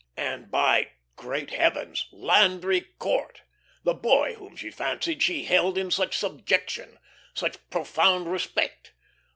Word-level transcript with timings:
And 0.17 0.49
by 0.49 0.87
great 1.15 1.51
heavens! 1.51 2.07
Landry 2.11 2.81
Court. 2.97 3.43
The 3.83 3.93
boy 3.93 4.33
whom 4.33 4.55
she 4.55 4.71
fancied 4.71 5.21
she 5.21 5.43
held 5.45 5.77
in 5.77 5.91
such 5.91 6.17
subjection, 6.17 6.97
such 7.35 7.59
profound 7.69 8.31
respect. 8.31 8.93